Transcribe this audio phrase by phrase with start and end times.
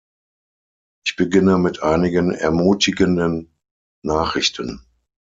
[1.05, 3.51] Ich beginne mit einigen ermutigenden
[4.03, 4.83] Nachrichten.